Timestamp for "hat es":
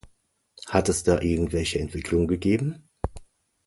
0.65-1.03